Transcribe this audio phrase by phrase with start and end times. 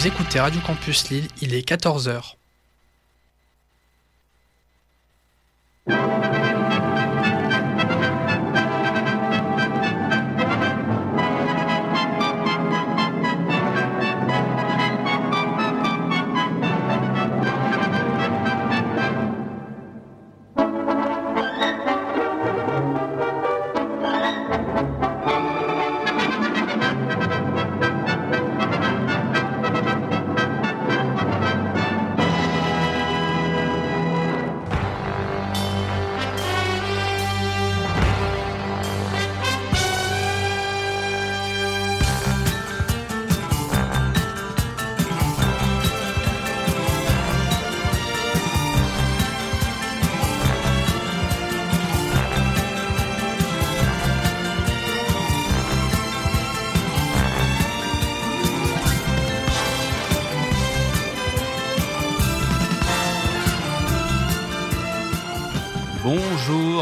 [0.00, 2.36] Vous écoutez Radio Campus Lille, il est 14h.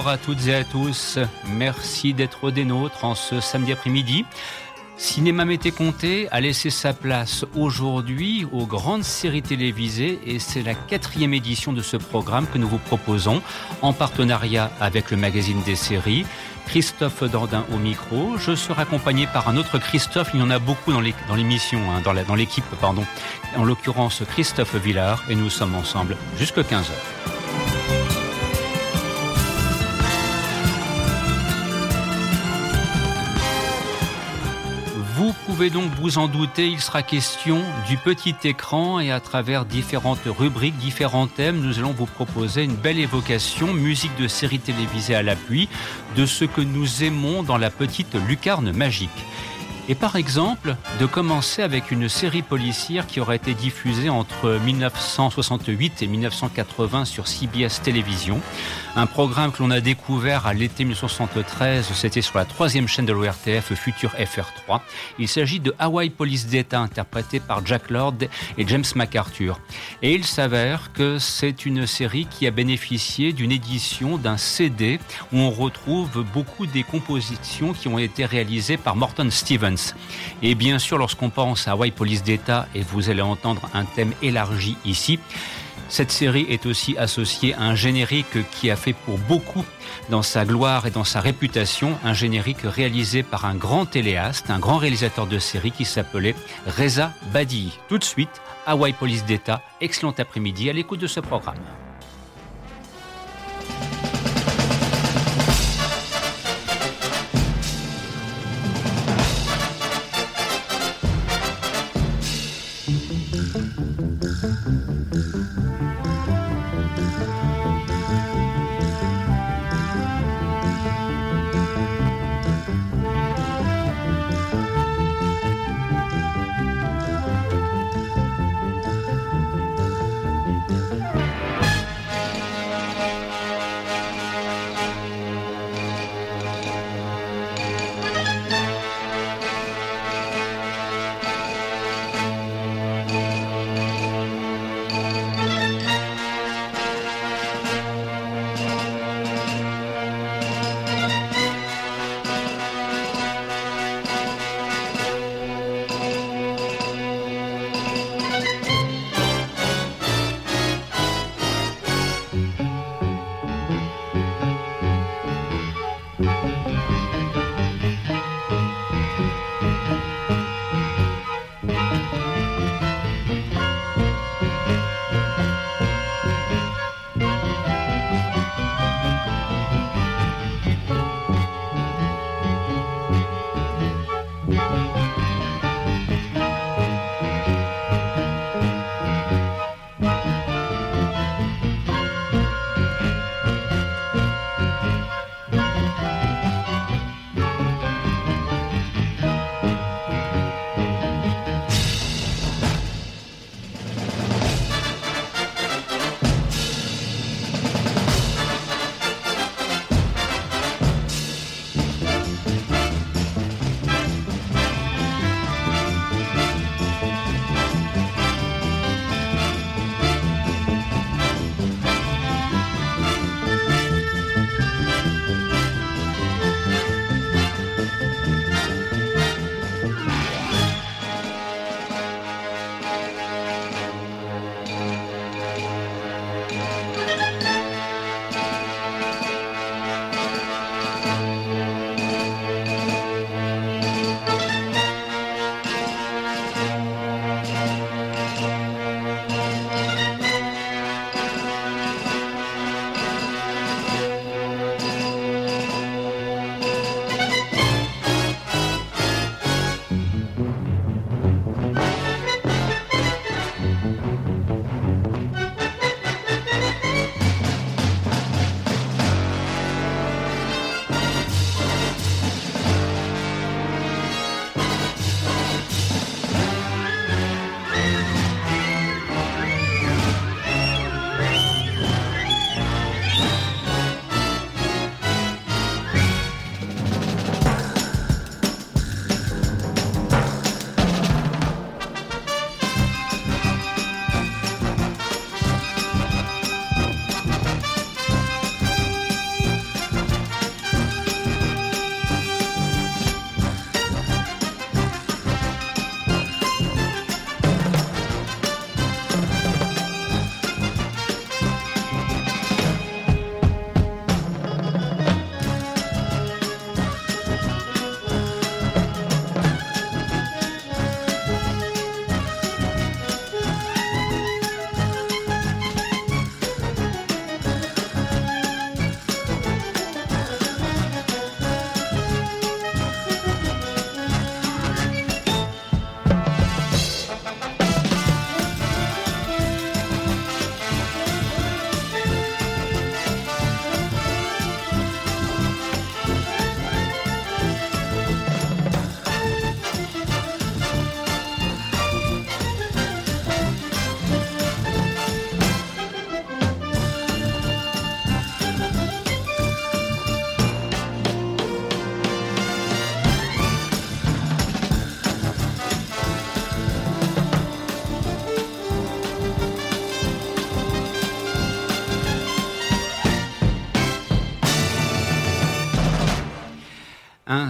[0.09, 1.19] À toutes et à tous.
[1.47, 4.25] Merci d'être des nôtres en ce samedi après-midi.
[4.97, 10.75] Cinéma Mété Comté a laissé sa place aujourd'hui aux grandes séries télévisées et c'est la
[10.75, 13.42] quatrième édition de ce programme que nous vous proposons
[13.83, 16.25] en partenariat avec le magazine des séries.
[16.67, 18.36] Christophe Dordain au micro.
[18.39, 20.31] Je serai accompagné par un autre Christophe.
[20.34, 23.05] Il y en a beaucoup dans l'émission, hein, dans l'équipe, pardon.
[23.56, 27.38] En l'occurrence, Christophe Villard et nous sommes ensemble jusqu'à 15 heures.
[35.59, 40.20] Pouvez donc vous en douter, il sera question du petit écran et à travers différentes
[40.25, 45.23] rubriques, différents thèmes, nous allons vous proposer une belle évocation, musique de série télévisée à
[45.25, 45.69] l'appui,
[46.14, 49.11] de ce que nous aimons dans la petite lucarne magique.
[49.91, 56.03] Et par exemple, de commencer avec une série policière qui aurait été diffusée entre 1968
[56.03, 58.39] et 1980 sur CBS Télévision.
[58.97, 63.12] Un programme que l'on a découvert à l'été 1973, c'était sur la troisième chaîne de
[63.14, 64.80] l'ORTF, Futur FR3.
[65.18, 68.17] Il s'agit de Hawaii Police d'État, interprété par Jack Lord
[68.58, 69.58] et James MacArthur.
[70.02, 74.98] Et il s'avère que c'est une série qui a bénéficié d'une édition d'un CD
[75.33, 79.77] où on retrouve beaucoup des compositions qui ont été réalisées par Morton Stevens.
[80.42, 84.12] Et bien sûr, lorsqu'on pense à Hawaii Police d'État, et vous allez entendre un thème
[84.22, 85.18] élargi ici,
[85.89, 89.64] cette série est aussi associée à un générique qui a fait pour beaucoup
[90.11, 94.58] dans sa gloire et dans sa réputation, un générique réalisé par un grand téléaste, un
[94.58, 96.34] grand réalisateur de série qui s'appelait
[96.67, 97.72] Reza Badi.
[97.88, 101.56] Tout de suite, Hawaii Police d'État, excellent après-midi à l'écoute de ce programme.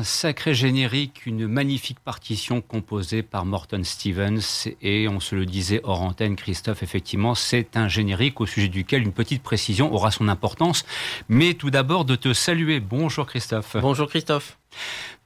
[0.08, 6.02] Sacré générique, une magnifique partition composée par Morton Stevens et on se le disait hors
[6.02, 10.84] antenne, Christophe, effectivement, c'est un générique au sujet duquel une petite précision aura son importance.
[11.28, 12.80] Mais tout d'abord de te saluer.
[12.80, 13.76] Bonjour Christophe.
[13.80, 14.57] Bonjour Christophe.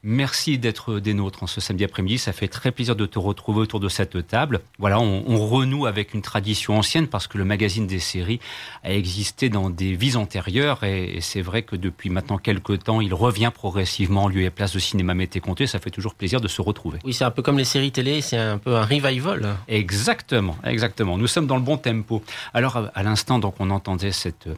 [0.04, 2.18] Merci d'être des nôtres en ce samedi après-midi.
[2.18, 4.60] Ça fait très plaisir de te retrouver autour de cette table.
[4.80, 8.40] Voilà, on, renoue avec une tradition ancienne parce que le magazine des séries
[8.82, 13.14] a existé dans des vies antérieures et, c'est vrai que depuis maintenant quelques temps, il
[13.14, 15.68] revient progressivement en lieu et place de cinéma Mété Comté.
[15.68, 16.98] Ça fait toujours plaisir de se retrouver.
[17.04, 19.56] Oui, c'est un peu comme les séries télé, c'est un peu un revival.
[19.68, 21.16] Exactement, exactement.
[21.16, 22.24] Nous sommes dans le bon tempo.
[22.54, 24.48] Alors, à l'instant, donc, on entendait cette,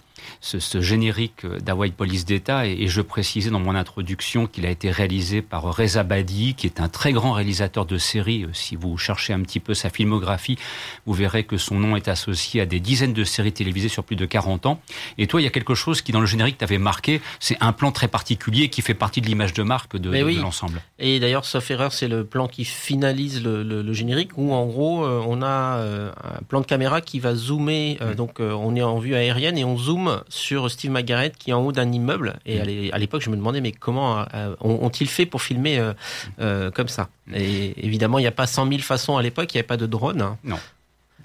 [0.41, 4.91] ce, générique d'Hawaii Police d'État et, et je précisais dans mon introduction qu'il a été
[4.91, 8.45] réalisé par Reza Badi, qui est un très grand réalisateur de séries.
[8.45, 10.59] Euh, si vous cherchez un petit peu sa filmographie,
[11.07, 14.17] vous verrez que son nom est associé à des dizaines de séries télévisées sur plus
[14.17, 14.81] de 40 ans.
[15.17, 17.21] Et toi, il y a quelque chose qui, dans le générique, t'avait marqué.
[17.39, 20.11] C'est un plan très particulier qui fait partie de l'image de marque de,
[20.41, 20.83] l'ensemble.
[20.99, 25.23] Et d'ailleurs, sauf erreur, c'est le plan qui finalise le, générique où, en gros, euh,
[25.27, 27.97] on a euh, un plan de caméra qui va zoomer.
[28.17, 31.65] Donc, on est en vue aérienne et on zoome sur Steve McGarrett qui est en
[31.65, 32.41] haut d'un immeuble.
[32.45, 34.25] Et à l'époque, je me demandais, mais comment
[34.65, 35.93] ont-ils fait pour filmer euh,
[36.41, 37.09] euh, comme ça?
[37.33, 39.77] Et évidemment, il n'y a pas 100 000 façons à l'époque, il n'y avait pas
[39.77, 40.23] de drone.
[40.23, 40.39] Hein.
[40.45, 40.59] Non.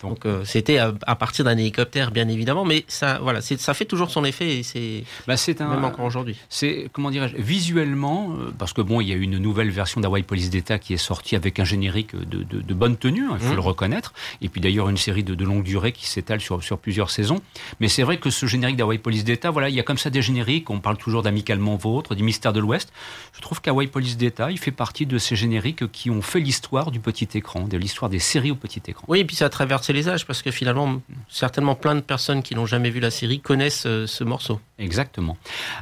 [0.01, 4.11] Donc euh, c'était à, partir d'un hélicoptère, bien évidemment, mais ça, voilà, ça fait toujours
[4.11, 6.37] son effet et c'est bah, un, même encore aujourd'hui.
[6.49, 10.23] C'est comment dirais-je visuellement, euh, parce que bon, il y a une nouvelle version d'Hawaii
[10.23, 13.53] Police d'État qui est sortie avec un générique de, de, bonne tenue, hein, il faut
[13.53, 13.55] mmh.
[13.55, 16.77] le reconnaître, et puis d'ailleurs une série de, de longue durée qui s'étale sur, sur
[16.77, 17.41] plusieurs saisons.
[17.79, 20.09] Mais c'est vrai que ce générique d'Hawaii Police d'État, voilà, il y a comme ça
[20.09, 20.69] des génériques.
[20.69, 22.91] On parle toujours d'Amicalement Vôtre, du Mystère de l'Ouest.
[23.33, 26.91] Je trouve qu'Hawaii Police d'État, il fait partie de ces génériques qui ont fait l'histoire
[26.91, 29.05] du petit écran, de l'histoire des séries au petit écran.
[29.07, 29.49] Oui, et puis ça a
[29.93, 33.39] les âges parce que finalement, certainement plein de personnes qui n'ont jamais vu la série
[33.39, 34.59] connaissent euh, ce morceau.
[34.77, 35.37] Exactement.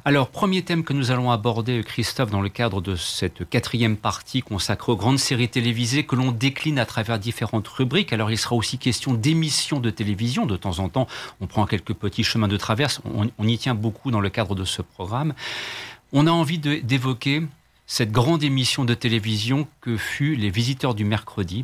[0.06, 4.42] Alors, premier thème que nous allons aborder, Christophe, dans le cadre de cette quatrième partie
[4.42, 8.14] consacrée aux grandes séries télévisées que l'on décline à travers différentes rubriques.
[8.14, 10.46] Alors, il sera aussi question d'émissions de télévision.
[10.46, 11.08] De temps en temps,
[11.42, 13.02] on prend quelques petits chemins de traverse.
[13.38, 15.34] On y tient beaucoup dans le cadre de ce programme.
[16.14, 17.44] On a envie d'évoquer
[17.90, 21.64] cette grande émission de télévision que fut Les Visiteurs du Mercredi,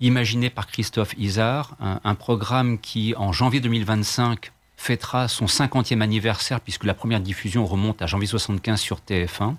[0.00, 6.84] imaginée par Christophe Isard, un, programme qui, en janvier 2025, fêtera son 50e anniversaire puisque
[6.84, 9.56] la première diffusion remonte à janvier 75 sur TF1.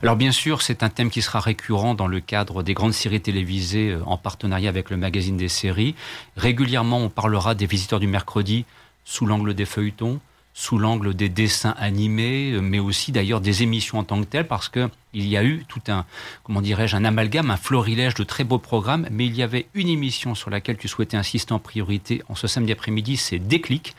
[0.00, 3.20] Alors bien sûr, c'est un thème qui sera récurrent dans le cadre des grandes séries
[3.20, 5.94] télévisées euh, en partenariat avec le magazine des séries.
[6.36, 8.64] Régulièrement, on parlera des visiteurs du mercredi
[9.04, 10.20] sous l'angle des feuilletons,
[10.54, 14.46] sous l'angle des dessins animés, euh, mais aussi d'ailleurs des émissions en tant que telles,
[14.46, 16.06] parce que il y a eu tout un,
[16.44, 19.88] comment dirais-je, un amalgame, un florilège de très beaux programmes, mais il y avait une
[19.88, 23.94] émission sur laquelle tu souhaitais insister en priorité en ce samedi après-midi, c'est Déclic,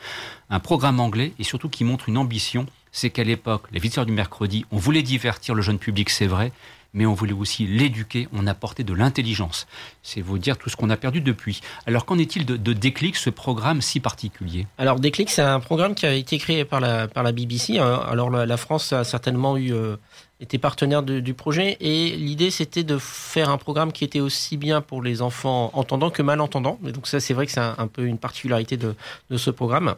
[0.50, 4.12] un programme anglais et surtout qui montre une ambition, c'est qu'à l'époque, les visiteurs du
[4.12, 6.52] mercredi, on voulait divertir le jeune public, c'est vrai,
[6.94, 9.66] mais on voulait aussi l'éduquer, on apportait de l'intelligence.
[10.02, 11.60] C'est vous dire tout ce qu'on a perdu depuis.
[11.86, 14.66] Alors qu'en est-il de, Déclic, ce programme si particulier?
[14.78, 17.78] Alors Déclic, c'est un programme qui a été créé par la, par la BBC.
[17.78, 18.02] Hein.
[18.08, 19.72] Alors la, France a certainement eu...
[19.72, 19.96] Euh,
[20.40, 24.82] été partenaire du projet et l'idée c'était de faire un programme qui était aussi bien
[24.82, 26.78] pour les enfants entendants que malentendants.
[26.82, 28.94] Donc ça c'est vrai que c'est un, peu une particularité de,
[29.30, 29.94] de ce programme.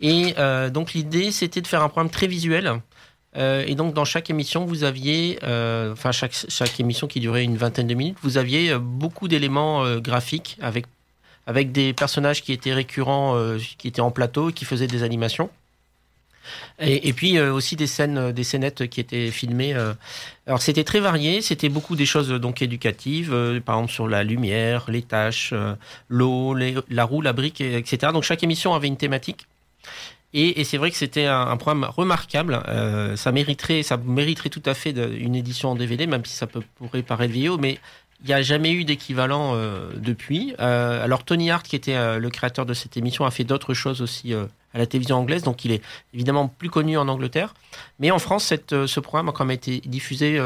[0.00, 2.80] Et euh, donc l'idée c'était de faire un programme très visuel
[3.36, 7.44] euh, et donc, dans chaque émission, vous aviez, euh, enfin, chaque, chaque émission qui durait
[7.44, 10.86] une vingtaine de minutes, vous aviez euh, beaucoup d'éléments graphiques avec,
[11.46, 13.36] avec des personnages qui étaient récurrents,
[13.78, 15.50] qui étaient en plateau, qui faisaient des animations.
[16.80, 19.74] Et, et puis aussi des scènes, des scénettes qui étaient filmées.
[20.46, 23.30] Alors c'était très varié, c'était beaucoup des choses donc éducatives,
[23.64, 25.54] par exemple sur la lumière, les tâches,
[26.08, 28.12] l'eau, la roue, la brique, etc.
[28.12, 29.46] Donc chaque émission avait une thématique.
[30.34, 32.62] Et, c'est vrai que c'était un, programme remarquable.
[32.68, 36.46] Euh, ça mériterait, ça mériterait tout à fait une édition en DVD, même si ça
[36.46, 37.78] peut, pourrait paraître vidéo, mais
[38.22, 40.54] il n'y a jamais eu d'équivalent euh, depuis.
[40.58, 44.00] Euh, alors Tony Hart, qui était le créateur de cette émission, a fait d'autres choses
[44.00, 45.82] aussi à la télévision anglaise, donc il est
[46.14, 47.52] évidemment plus connu en Angleterre.
[47.98, 50.40] Mais en France, cette, ce programme a quand même été diffusé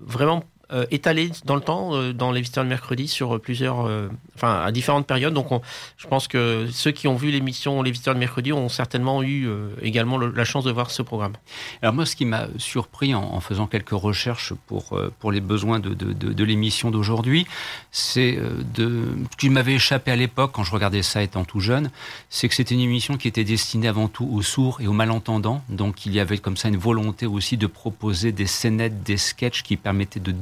[0.00, 4.08] vraiment euh, étalé dans le temps, euh, dans les visiteurs de mercredi, sur plusieurs, euh,
[4.34, 5.32] enfin à différentes périodes.
[5.32, 5.48] Donc,
[5.96, 9.48] je pense que ceux qui ont vu l'émission Les visiteurs de mercredi ont certainement eu
[9.80, 11.32] également la chance de voir ce programme.
[11.80, 15.94] Alors moi, ce qui m'a surpris en, faisant quelques recherches pour pour les besoins de
[15.94, 17.46] de, de, l'émission d'aujourd'hui,
[17.90, 18.38] c'est
[18.74, 21.90] de ce qui m'avait échappé à l'époque quand je regardais ça étant tout jeune,
[22.28, 25.62] c'est que c'était une émission qui était destinée avant tout aux sourds et aux malentendants.
[25.68, 29.62] Donc, il y avait comme ça une volonté aussi de proposer des scénettes, des sketchs
[29.62, 30.32] qui permettaient de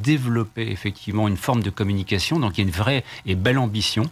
[0.57, 2.39] effectivement une forme de communication.
[2.39, 4.05] Donc il y a une vraie et belle ambition.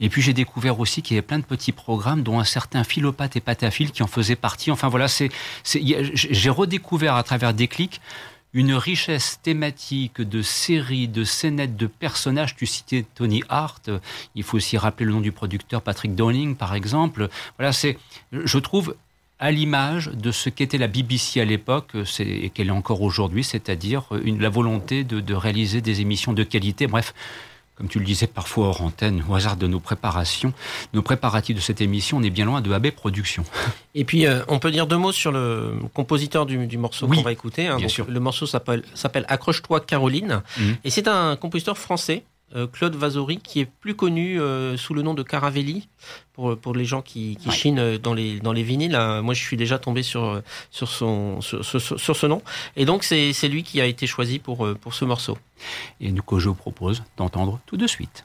[0.00, 2.82] Et puis j'ai découvert aussi qu'il y avait plein de petits programmes, dont un certain
[2.84, 4.70] Philopathe et Patafil qui en faisaient partie.
[4.70, 5.30] Enfin voilà, c'est,
[5.64, 8.00] j'ai redécouvert à travers des clics
[8.54, 12.54] une richesse thématique de séries, de scénettes, de personnages.
[12.54, 13.90] Tu citais Tony Hart.
[14.34, 17.28] Il faut aussi rappeler le nom du producteur Patrick Downing, par exemple.
[17.56, 17.96] Voilà, c'est,
[18.32, 18.94] je trouve,
[19.42, 24.04] à l'image de ce qu'était la BBC à l'époque et qu'elle est encore aujourd'hui, c'est-à-dire
[24.24, 26.86] la volonté de, de réaliser des émissions de qualité.
[26.86, 27.12] Bref,
[27.74, 30.52] comme tu le disais parfois hors antenne, au hasard de nos préparations,
[30.94, 33.44] nos préparatifs de cette émission, on est bien loin de AB Productions.
[33.96, 37.32] Et puis, euh, on peut dire deux mots sur le compositeur du, morceau qu'on va
[37.32, 37.66] écouter.
[37.66, 37.78] Hein.
[38.08, 38.84] Le morceau s'appelle
[39.26, 40.42] Accroche-toi Caroline.
[40.56, 40.76] Mhm.
[40.84, 42.31] Et c'est un compositeur français euh,
[42.72, 45.88] Claude Vasori, qui est plus connu euh, sous le nom de Caravelli,
[46.32, 48.98] pour, pour les gens qui, qui chinent euh, dans les, dans les vinyles.
[49.22, 52.42] Moi, je suis déjà tombé sur, sur, son, sur, sur, ce nom.
[52.76, 55.38] Et donc, c'est lui qui a été choisi pour, pour ce morceau.
[56.00, 58.24] Et nous, que je vous propose d'entendre tout de suite.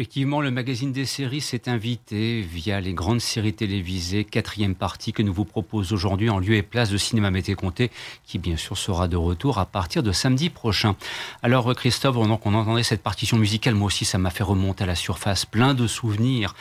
[0.00, 5.22] Effectivement, le magazine des séries s'est invité via les grandes séries télévisées, quatrième partie que
[5.22, 7.90] nous vous proposons aujourd'hui en lieu et place de Cinéma Mété Comté,
[8.24, 10.96] qui bien sûr sera de retour à partir de samedi prochain.
[11.42, 14.86] Alors Christophe, donc on entendait cette partition musicale, moi aussi ça m'a fait remonter à
[14.86, 16.54] la surface, plein de souvenirs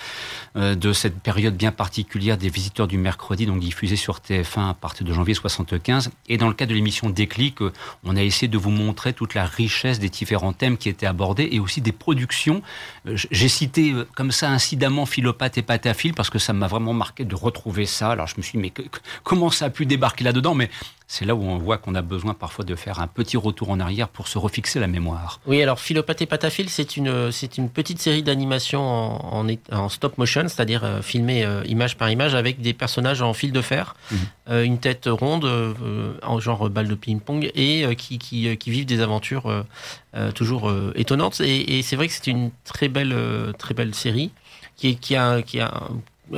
[0.58, 4.74] euh, de cette période bien particulière des visiteurs du mercredi, donc diffusée sur TF1 à
[4.74, 6.12] partir de janvier 75.
[6.28, 7.72] Et dans le cadre de l'émission Déclic, euh,
[8.04, 11.48] on a essayé de vous montrer toute la richesse des différents thèmes qui étaient abordés
[11.54, 12.62] et aussi des productions
[13.08, 16.94] euh, j'ai cité euh, comme ça incidemment Philopathe et Patafil parce que ça m'a vraiment
[16.94, 18.12] marqué de retrouver ça.
[18.12, 18.74] Alors je me suis dit, mais
[19.24, 20.56] comment ça a pu débarquer là-dedans?
[20.56, 20.70] Mais
[21.12, 23.80] c'est là où on voit qu'on a besoin parfois de faire un petit retour en
[23.80, 25.42] arrière pour se refixer la mémoire.
[25.48, 30.44] Oui, alors Philopathé Patafil, c'est une, c'est une petite série d'animation en, en, stop motion,
[30.44, 34.18] c'est-à-dire euh, filmée euh, image par image avec des personnages en fil de fer, mhm.
[34.52, 35.50] euh, une tête ronde,
[36.22, 39.66] en genre balle de ping-pong, et qui, qui, qui, vivent des aventures
[40.36, 41.42] toujours étonnantes.
[41.42, 43.16] Et, et c'est vrai que c'est une très belle,
[43.58, 44.32] très belle série
[44.76, 45.74] qui, qui, a, qui a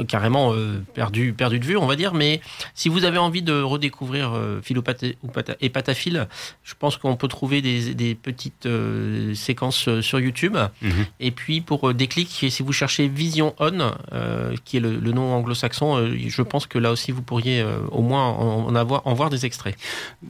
[0.08, 2.14] carrément euh, perdu, perdu de vue, on va dire.
[2.14, 2.42] Mais
[2.74, 4.62] si vous avez envie de redécouvrir euh,
[5.60, 6.28] et Pataphile,
[6.64, 10.58] je pense qu'on peut trouver des, des petites euh, séquences euh, sur YouTube.
[10.82, 11.06] Mhm.
[11.20, 13.92] Et puis pour Déclic, si vous cherchez Vision On,
[14.66, 18.28] qui est le, le nom anglo-saxon, je pense que là aussi vous pourriez au moins
[18.28, 19.76] en, avoir, en voir des extraits.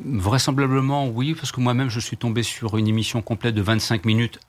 [0.05, 4.39] Vraisemblablement oui, parce que moi-même je suis tombé sur une émission complète de 25 minutes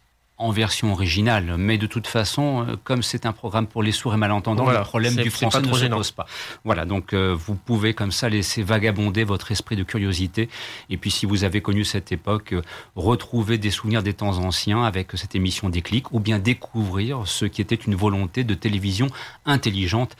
[0.42, 1.54] en version originale.
[1.56, 4.82] Mais de toute façon, euh, comme c'est un programme pour les sourds et malentendants, le
[4.82, 6.26] problème du français ne se pose pas.
[6.64, 10.48] Voilà, donc euh, vous pouvez comme ça laisser vagabonder votre esprit de curiosité.
[10.90, 12.62] Et puis si vous avez connu cette époque, euh,
[12.96, 17.60] retrouver des souvenirs des temps anciens avec cette émission Déclic, ou bien découvrir ce qui
[17.60, 19.06] était une volonté de télévision
[19.46, 20.16] intelligente.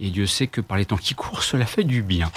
[0.00, 2.30] Et Dieu sait que par les temps qui courent, cela fait du bien.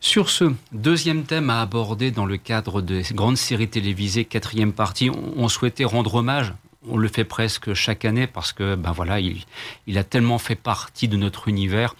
[0.00, 5.10] Sur ce deuxième thème à aborder dans le cadre des grandes séries télévisées, quatrième partie,
[5.36, 6.52] on souhaitait rendre hommage
[6.88, 11.08] on le fait presque chaque année parce que ben voilà, il, a tellement fait partie
[11.08, 11.94] de notre univers.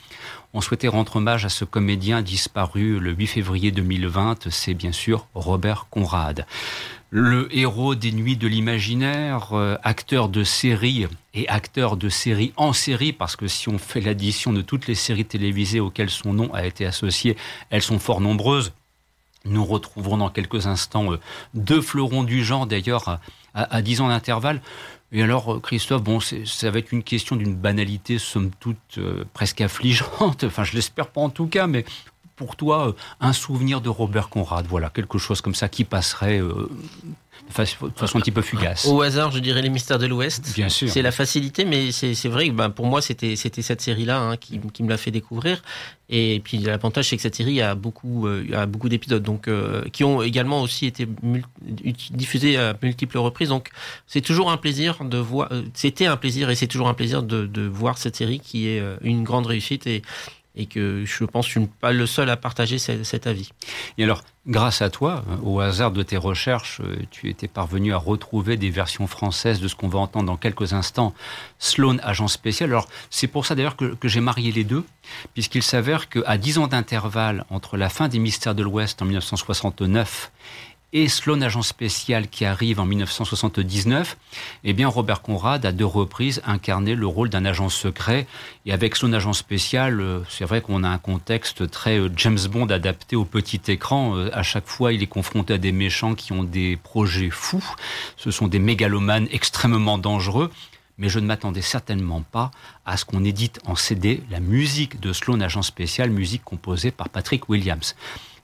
[0.54, 5.26] On souhaitait rendre hommage à ce comédien disparu le 8 février 2020, c'est bien sûr
[5.34, 6.46] Robert Conrad.
[7.10, 12.72] Le héros des Nuits de l'imaginaire, euh, acteur de série et acteur de série en
[12.72, 16.52] série, parce que si on fait l'addition de toutes les séries télévisées auxquelles son nom
[16.52, 17.36] a été associé,
[17.70, 18.72] elles sont fort nombreuses.
[19.46, 21.20] Nous retrouverons dans quelques instants euh,
[21.54, 23.20] deux fleurons du genre, d'ailleurs,
[23.54, 24.60] à, 10 ans d'intervalle.
[25.12, 29.24] Et alors, euh, Christophe, bon, ça va être une question d'une banalité, somme toute, euh,
[29.32, 30.44] presque affligeante.
[30.44, 31.84] Enfin, je l'espère pas en tout cas, mais
[32.34, 36.42] pour toi, un souvenir de Robert Conrad, voilà, quelque chose comme ça qui passerait
[37.48, 38.86] de façon un petit peu fugace.
[38.86, 40.52] Au hasard, je dirais les mystères de l'Ouest.
[40.54, 40.88] Bien sûr.
[40.88, 44.60] C'est la facilité, mais c'est vrai que ben, pour moi, c'était cette série-là hein, qui,
[44.72, 45.62] qui, me l'a fait découvrir.
[46.08, 49.82] Et puis l'avantage, c'est que cette série a beaucoup, euh, a beaucoup d'épisodes, donc euh,
[49.92, 51.08] qui ont également aussi été
[52.10, 53.48] diffusés à multiples reprises.
[53.48, 53.70] Donc
[54.06, 55.48] c'est toujours un plaisir de voir.
[55.50, 58.68] Euh, c'était un plaisir et c'est toujours un plaisir de, de, voir cette série qui
[58.68, 60.02] est une grande réussite et
[60.56, 63.50] et que je pense que je ne suis pas le seul à partager cet avis.
[63.98, 67.98] Et alors, grâce à toi, au hasard de tes recherches, euh, tu étais parvenu à
[67.98, 71.14] retrouver des versions françaises de ce qu'on va entendre dans quelques instants,
[71.58, 72.70] Sloan, agent spécial.
[72.70, 74.84] Alors, c'est pour ça d'ailleurs que, j'ai marié les deux,
[75.34, 80.30] puisqu'il s'avère qu'à 10 ans d'intervalle entre la fin des Mystères de l'Ouest en 1969
[80.96, 84.16] et Sloan Agent Spécial qui arrive en 1979,
[84.64, 88.26] eh Robert Conrad a deux reprises incarné le rôle d'un agent secret.
[88.64, 92.38] Et avec Sloan Agent Spécial, euh, c'est vrai qu'on a un contexte très euh, James
[92.50, 94.16] Bond adapté au petit écran.
[94.16, 97.74] Euh, à chaque fois, il est confronté à des méchants qui ont des projets fous.
[98.16, 100.50] Ce sont des mégalomanes extrêmement dangereux
[100.98, 102.50] mais je ne m'attendais certainement pas
[102.86, 107.10] à ce qu'on édite en CD la musique de Sloan Agent Spécial, musique composée par
[107.10, 107.94] Patrick Williams.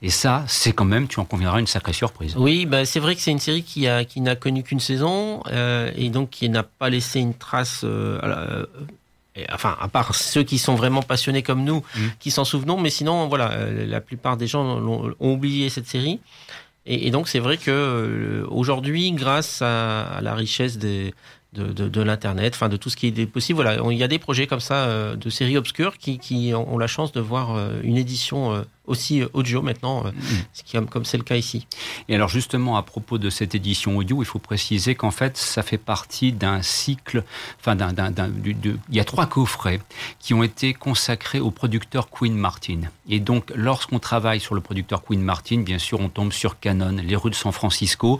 [0.05, 2.35] Et ça, c'est quand même, tu en conviendras, une sacrée surprise.
[2.35, 5.41] Oui, bah c'est vrai que c'est une série qui a qui n'a connu qu'une saison
[5.47, 7.81] euh, et donc qui n'a pas laissé une trace.
[7.85, 8.65] Euh, euh
[9.51, 12.01] enfin, à part ceux qui sont vraiment passionnés comme nous, mmh.
[12.19, 16.19] qui s'en souvenons, mais sinon, voilà, la plupart des gens ont, ont oublié cette série.
[16.85, 21.13] Et, et donc, c'est vrai que euh, aujourd'hui, grâce à, à, la richesse des
[21.53, 23.57] de, de, de l'internet, enfin de tout ce qui est possible.
[23.61, 26.77] Voilà, il y a des projets comme ça euh, de séries obscures qui, qui, ont
[26.77, 30.85] la chance de voir euh, une édition euh, aussi audio maintenant, mm.
[30.87, 31.67] comme c'est le cas ici.
[32.09, 35.63] Et alors justement à propos de cette édition audio, il faut préciser qu'en fait ça
[35.63, 37.23] fait partie d'un cycle,
[37.59, 37.93] enfin d'un,
[38.43, 39.79] il y a trois coffrets
[40.19, 42.81] qui ont été consacrés au producteur Queen Martin.
[43.07, 46.97] Et donc lorsqu'on travaille sur le producteur Queen Martin, bien sûr on tombe sur Canon,
[47.03, 48.19] les rues de San Francisco.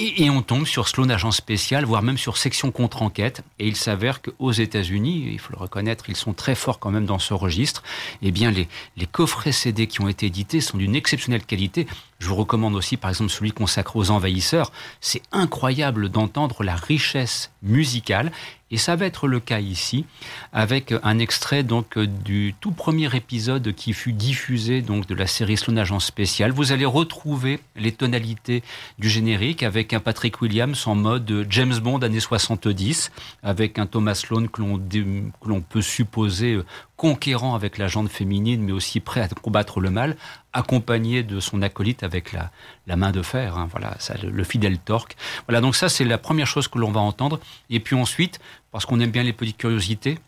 [0.00, 3.42] Et, on tombe sur Sloan Agent Spécial, voire même sur Section Contre-Enquête.
[3.58, 7.04] Et il s'avère qu'aux États-Unis, il faut le reconnaître, ils sont très forts quand même
[7.04, 7.82] dans ce registre.
[8.22, 11.88] Eh bien, les, les coffrets CD qui ont été édités sont d'une exceptionnelle qualité.
[12.18, 14.72] Je vous recommande aussi, par exemple, celui consacré aux envahisseurs.
[15.00, 18.32] C'est incroyable d'entendre la richesse musicale
[18.70, 20.04] et ça va être le cas ici,
[20.52, 25.56] avec un extrait donc du tout premier épisode qui fut diffusé donc de la série
[25.56, 26.50] Sloan Agent Spécial.
[26.50, 28.62] Vous allez retrouver les tonalités
[28.98, 33.10] du générique avec un Patrick Williams en mode James Bond années 70,
[33.42, 36.60] avec un Thomas Sloan que l'on peut supposer
[36.98, 40.16] conquérant avec la jante féminine, mais aussi prêt à combattre le mal,
[40.52, 45.16] accompagné de son acolyte avec la, main de fer, hein, voilà, ça, le, fidèle torque.
[45.46, 47.38] Voilà, donc ça c'est la première chose que l'on va entendre.
[47.70, 48.40] Et puis ensuite,
[48.72, 50.18] parce qu'on aime bien les petites curiosités,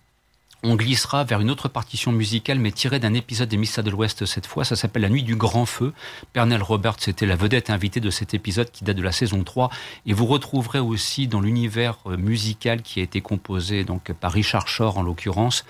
[0.63, 4.27] on glissera vers une autre partition musicale, mais tirée d'un épisode des Mystères de l'Ouest
[4.27, 4.65] cette fois.
[4.65, 5.95] Ça s'appelle La Nuit du Grand Feu.
[6.35, 9.71] Pernell Roberts était la vedette invitée de cet épisode qui date de la saison 3.
[10.05, 14.69] Et vous retrouverez aussi dans l'univers euh, musical qui a été composé donc par Richard
[14.69, 15.65] Shore en l'occurrence,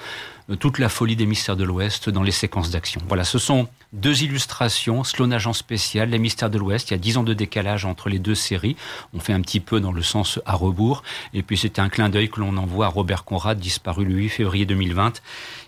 [0.56, 3.00] toute la folie des mystères de l'Ouest dans les séquences d'action.
[3.08, 6.90] Voilà, ce sont deux illustrations, Sloan Agent spécial, les mystères de l'Ouest.
[6.90, 8.76] Il y a dix ans de décalage entre les deux séries.
[9.12, 11.02] On fait un petit peu dans le sens à rebours.
[11.34, 14.28] Et puis c'était un clin d'œil que l'on envoie à Robert Conrad, disparu le 8
[14.28, 15.22] février 2020,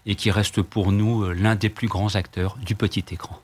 [0.07, 3.41] et qui reste pour nous euh, l'un des plus grands acteurs du petit écran.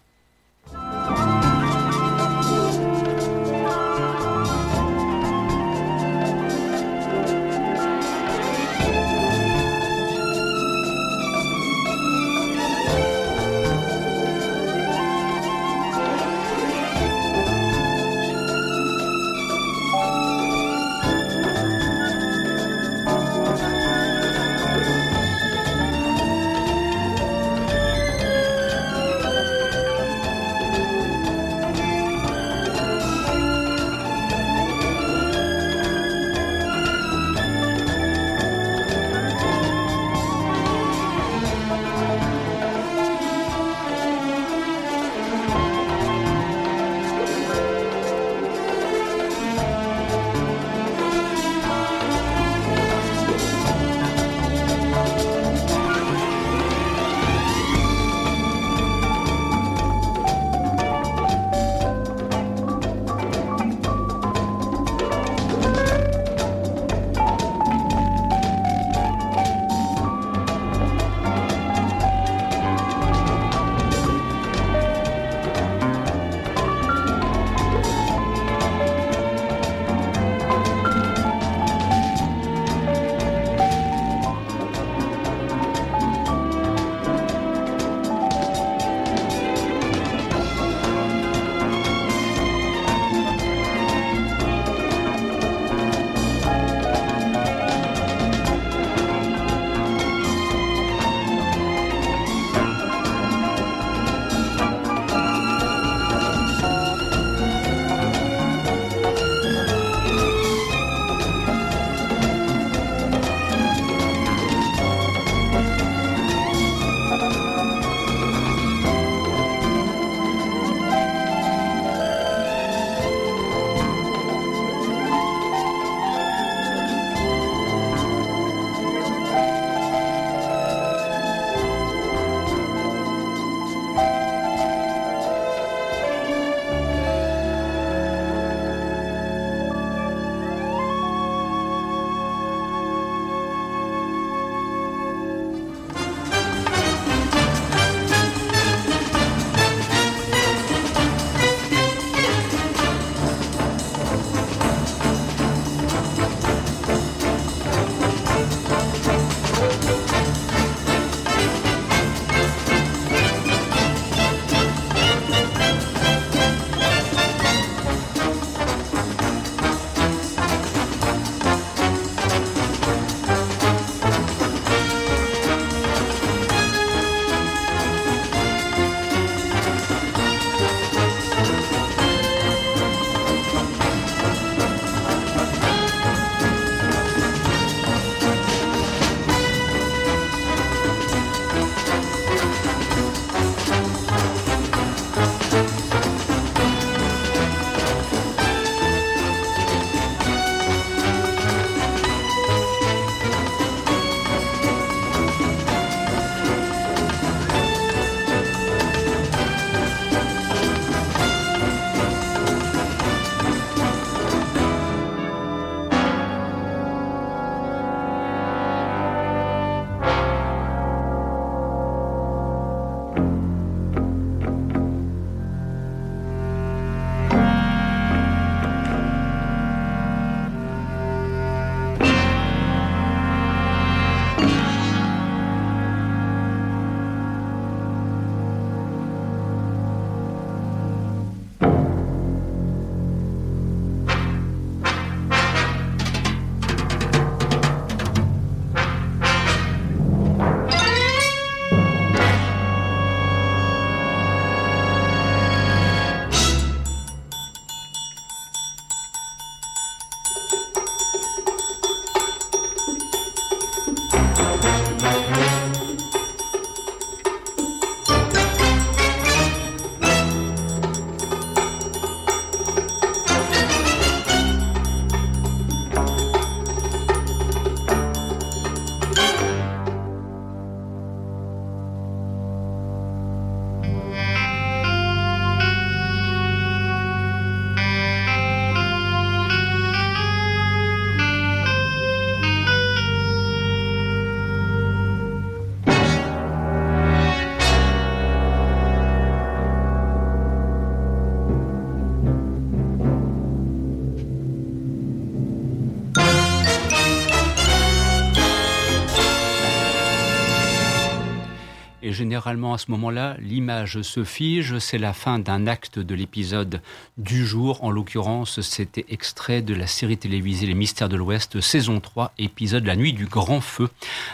[312.19, 316.81] Généralement à ce moment-là, l'image se fige, c'est la fin d'un acte de l'épisode
[317.17, 317.85] du jour.
[317.85, 322.85] En l'occurrence, c'était extrait de la série télévisée Les Mystères de l'Ouest, saison 3, épisode
[322.85, 323.89] La Nuit du Grand Feu,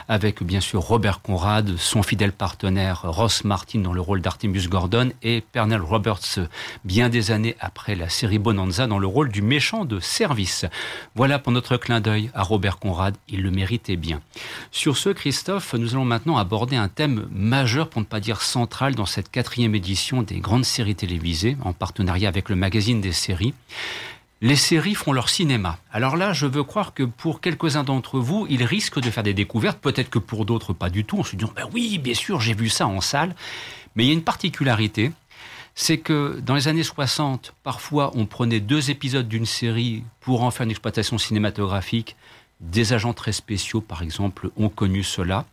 [0.09, 5.11] avec bien sûr Robert Conrad, son fidèle partenaire Ross Martin dans le rôle d'Artemus Gordon
[5.23, 6.39] et Pernell Roberts,
[6.85, 10.65] bien des années après la série Bonanza, dans le rôle du méchant de service.
[11.15, 14.23] Voilà pour notre clin d'œil à Robert Conrad, il le méritait bien.
[14.71, 18.95] Sur ce, Christophe, nous allons maintenant aborder un thème majeur, pour ne pas dire central,
[18.95, 23.55] dans cette quatrième édition des grandes séries télévisées, en partenariat avec le magazine des séries.
[24.41, 25.79] Les séries font leur cinéma.
[25.91, 29.35] Alors là, je veux croire que pour quelques-uns d'entre vous, ils risquent de faire des
[29.35, 32.41] découvertes, peut-être que pour d'autres pas du tout, en se disant, ben oui, bien sûr,
[32.41, 33.35] j'ai vu ça en salle.
[33.97, 35.13] Mais il y a une particularité,
[35.75, 40.51] c'est que dans les années 60, parfois on prenait deux épisodes d'une série pour en
[40.51, 42.15] faire une exploitation cinématographique.
[42.61, 45.45] Des agents très spéciaux, par exemple, ont connu cela.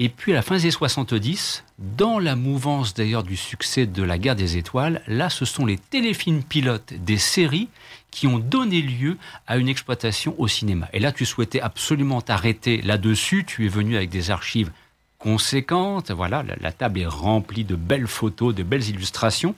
[0.00, 4.02] Et puis à la fin des années 70, dans la mouvance d'ailleurs du succès de
[4.04, 7.68] la guerre des étoiles, là ce sont les téléfilms pilotes des séries
[8.12, 10.88] qui ont donné lieu à une exploitation au cinéma.
[10.92, 14.70] Et là tu souhaitais absolument t'arrêter là-dessus, tu es venu avec des archives
[15.18, 19.56] conséquentes, voilà, la, table est remplie de belles photos, de belles illustrations.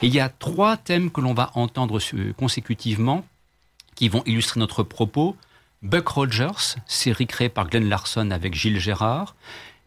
[0.00, 1.98] Et il y a trois thèmes que l'on va entendre
[2.36, 3.24] consécutivement
[3.96, 5.36] qui vont illustrer notre propos.
[5.82, 9.34] Buck Rogers, série créée par Glenn Larson avec Gilles Gérard.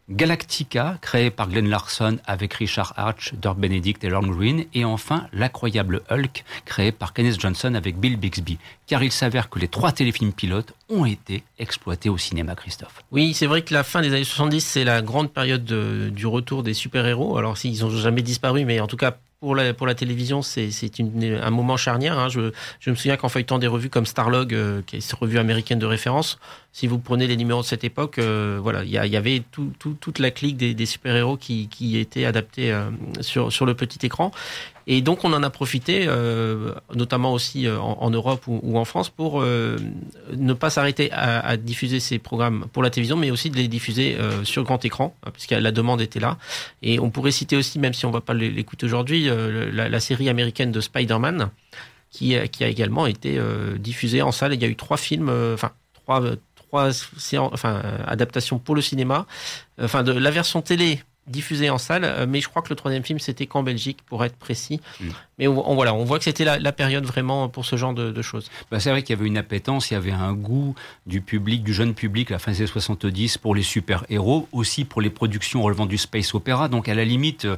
[0.07, 5.27] Galactica, créé par Glenn Larson avec Richard Arch, Dirk Benedict et Lorne Green, et enfin
[5.33, 8.59] L'incroyable Hulk, créé par Kenneth Johnson avec Bill Bixby.
[8.85, 13.03] Car il s'avère que les trois téléfilms pilotes ont été exploités au cinéma, Christophe.
[13.11, 16.61] Oui, c'est vrai que la fin des années 70, c'est la grande période du retour
[16.61, 17.39] des super-héros.
[17.39, 20.69] Alors, s'ils n'ont jamais disparu, mais en tout cas, pour la, pour la télévision, c'est
[20.99, 22.17] un moment charnière.
[22.17, 22.29] Hein.
[22.29, 25.37] Je, je, me souviens qu'en feuilletant des revues comme Starlog, euh, qui est cette revue
[25.37, 26.39] américaine de référence,
[26.75, 29.95] si vous prenez les numéros de cette époque, euh, voilà, il y, avait tout, tout,
[29.97, 32.89] toute la clique des, super-héros qui, qui étaient adaptés euh,
[33.21, 34.31] sur, le petit écran.
[34.85, 39.41] Et donc on en a profité, euh, notamment aussi en, Europe ou, en France, pour
[39.41, 44.17] ne pas s'arrêter à, diffuser ces programmes pour la télévision, mais aussi de les diffuser
[44.43, 46.38] sur grand écran, hein, puisque la demande était là.
[46.81, 49.29] Et on pourrait citer aussi, même si on ne va pas l'écouter aujourd'hui,
[49.71, 51.51] la, série américaine de Spider-Man,
[52.11, 53.39] qui, a également été
[53.79, 54.53] diffusée en salle.
[54.53, 56.21] il y a eu trois films, enfin trois,
[56.67, 59.25] trois séances, enfin adaptations pour le cinéma,
[59.80, 63.03] enfin de la version télé diffusé en salle, euh, mais je crois que le troisième
[63.03, 64.79] film c'était qu'en Belgique pour être précis.
[64.99, 65.09] Mm.
[65.38, 67.93] Mais on, on, voilà, on voit que c'était la, la, période vraiment pour ce genre
[67.93, 68.49] de, de choses.
[68.71, 70.75] Bah c'est vrai qu'il y avait une appétence, il y avait un goût
[71.07, 75.01] du public, du jeune public, la fin des années 70 pour les super-héros, aussi pour
[75.01, 76.67] les productions relevant du space opéra.
[76.67, 77.57] Donc à la limite, euh,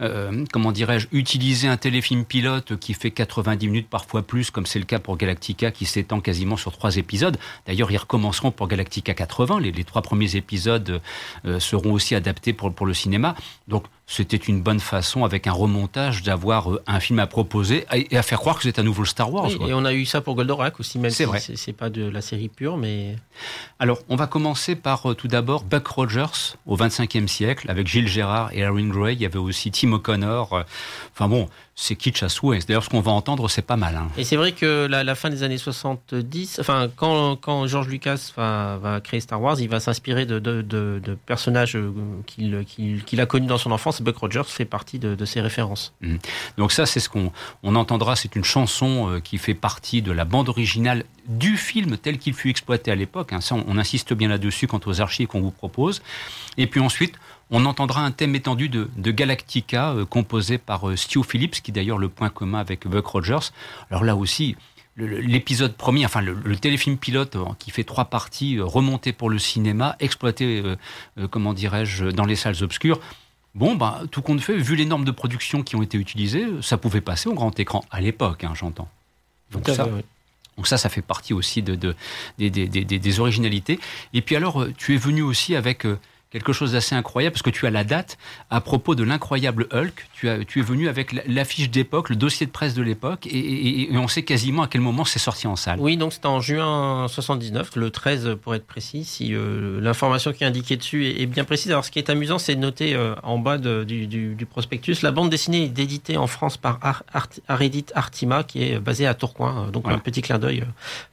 [0.00, 4.78] euh comment dirais-je, utiliser un téléfilm pilote qui fait 90 minutes, parfois plus, comme c'est
[4.78, 7.36] le cas pour Galactica, qui s'étend quasiment sur trois épisodes.
[7.66, 9.60] D'ailleurs, ils recommenceront pour Galactica 80.
[9.60, 11.00] Les, les trois premiers épisodes
[11.44, 13.34] euh, seront aussi adaptés pour, pour le cinéma cinéma.
[13.66, 18.16] Donc c'était une bonne façon, avec un remontage, d'avoir euh, un film à proposer et
[18.16, 19.50] à faire croire que c'est à nouveau Star Wars.
[19.60, 22.22] Oui, et on a eu ça pour Goldorak aussi, même si c'est pas de la
[22.22, 23.16] série pure, mais...
[23.78, 28.08] Alors, on va commencer par euh, tout d'abord Buck Rogers au 25e siècle, avec Gilles
[28.08, 29.14] Gérard et Aaron Gray.
[29.14, 30.54] Il y avait aussi Tim O'Connor.
[30.54, 30.62] Euh,
[31.12, 31.48] enfin bon,
[31.80, 32.58] c'est kitsch à souhait.
[32.66, 33.94] D'ailleurs, ce qu'on va entendre, c'est pas mal.
[33.94, 34.08] Hein.
[34.18, 38.32] Et c'est vrai que la, la, fin des années 70, enfin, quand, quand George Lucas
[38.36, 41.78] va, va créer Star Wars, il va s'inspirer de, de, de, de, personnages
[42.26, 45.94] qu'il qu qu a connus dans son enfance Buck Rogers fait partie de, ces références.
[46.00, 46.16] Mmh.
[46.56, 47.30] Donc ça, c'est ce qu'on
[47.62, 48.16] on entendra.
[48.16, 52.34] C'est une chanson euh, qui fait partie de la bande originale du film tel qu'il
[52.34, 53.32] fut exploité à l'époque.
[53.32, 53.40] Hein.
[53.40, 56.02] Ça, on, on, insiste bien là-dessus quant aux archives qu'on vous propose.
[56.56, 57.14] Et puis ensuite,
[57.50, 61.72] on entendra un thème étendu de, de Galactica euh, composé par euh, Stu Phillips, qui
[61.72, 63.52] d'ailleurs le point commun avec Buck Rogers.
[63.90, 64.56] Alors là aussi,
[64.98, 69.30] l'épisode premier, enfin le, le, téléfilm pilote euh, qui fait trois parties, euh, remonté pour
[69.30, 73.00] le cinéma, exploité, euh, comment dirais-je, dans les salles obscures.
[73.54, 76.76] Bon, bah, tout compte fait, vu les normes de production qui ont été utilisées, ça
[76.76, 78.88] pouvait passer au grand écran à l'époque, hein, j'entends.
[79.50, 80.02] Donc ça, oui.
[80.56, 81.94] donc ça, ça fait partie aussi de, de,
[82.38, 83.80] de des, des, des, originalités.
[84.12, 85.86] Et puis alors, tu es venu aussi avec
[86.30, 88.18] quelque chose d'assez incroyable parce que tu as la date
[88.50, 90.06] à propos de l'incroyable Hulk.
[90.12, 93.38] Tu, as, tu es venu avec l'affiche d'époque, le dossier de presse de l'époque, et,
[93.38, 95.78] et, et, on sait quasiment à quel moment c'est sorti en salle.
[95.80, 100.44] Oui, donc c'était en juin 79, le 13 pour être précis, si euh, l'information qui
[100.44, 101.70] est indiquée dessus est, est, bien précise.
[101.70, 104.46] Alors ce qui est amusant, c'est de noter euh, en bas de, du, du, du,
[104.46, 107.04] prospectus, la bande dessinée est éditée en France par Ar
[107.94, 109.70] Artima, qui est basée à Tourcoing.
[109.70, 109.96] Donc voilà.
[109.96, 110.64] un petit clin d'œil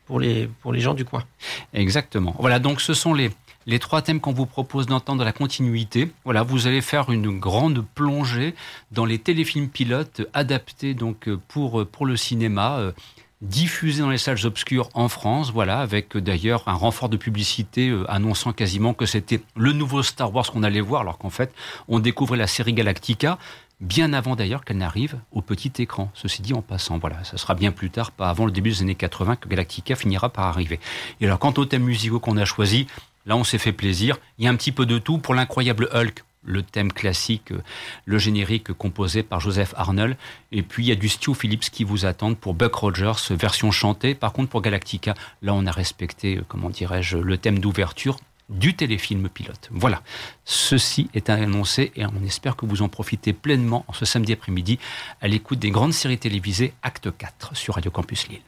[0.06, 1.24] pour les, pour les gens du coin.
[1.74, 2.36] Exactement.
[2.40, 3.32] Voilà, donc ce sont les
[3.66, 6.12] les trois thèmes qu'on vous propose d'entendre la continuité.
[6.24, 8.56] Voilà, vous allez faire une grande plongée
[8.92, 12.94] dans les téléfilms pilotes adaptés donc pour, pour le cinéma
[13.42, 18.10] diffusé dans les salles obscures en France, voilà, avec d'ailleurs un renfort de publicité euh,
[18.10, 21.54] annonçant quasiment que c'était le nouveau Star Wars qu'on allait voir, alors qu'en fait,
[21.88, 23.38] on découvrait la série Galactica
[23.82, 26.10] bien avant d'ailleurs qu'elle n'arrive au petit écran.
[26.14, 28.82] Ceci dit en passant, voilà, ça sera bien plus tard, pas avant le début des
[28.82, 30.80] années 80 que Galactica finira par arriver.
[31.20, 32.86] Et alors quant aux thèmes musicaux qu'on a choisis,
[33.26, 35.90] là on s'est fait plaisir, il y a un petit peu de tout pour l'incroyable
[35.94, 37.62] Hulk le thème classique, euh,
[38.06, 40.16] le générique composé par Joseph Arnold.
[40.52, 43.72] Et puis il y a du Stu Phillips qui vous attend pour Buck Rogers, version
[43.72, 44.16] chantée.
[44.16, 48.18] Par contre, pour Galactica, là on a respecté, euh, comment dirais-je, le thème d'ouverture
[48.50, 49.70] du téléfilm pilote.
[49.72, 50.04] Voilà,
[50.44, 54.78] ceci est annoncé et on espère que vous en profitez pleinement en ce samedi après-midi
[55.20, 58.42] à l'écoute des grandes séries télévisées Acte 4 sur Radio Campus Lille.